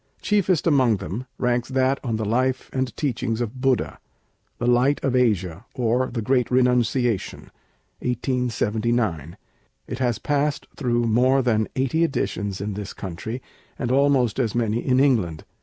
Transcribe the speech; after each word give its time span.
Chiefest 0.19 0.65
among 0.65 0.97
them 0.97 1.27
ranks 1.37 1.69
that 1.69 1.99
on 2.03 2.15
the 2.15 2.25
life 2.25 2.71
and 2.73 2.97
teachings 2.97 3.39
of 3.39 3.61
Buddha, 3.61 3.99
'The 4.57 4.65
Light 4.65 4.99
of 5.03 5.15
Asia; 5.15 5.63
or, 5.75 6.07
The 6.07 6.23
Great 6.23 6.49
Renunciation' 6.49 7.51
(1879). 7.99 9.37
It 9.85 9.99
has 9.99 10.17
passed 10.17 10.65
through 10.75 11.03
more 11.05 11.43
than 11.43 11.67
eighty 11.75 12.03
editions 12.03 12.59
in 12.59 12.73
this 12.73 12.93
country, 12.93 13.43
and 13.77 13.91
almost 13.91 14.39
as 14.39 14.55
many 14.55 14.79
in 14.83 14.99
England. 14.99 15.45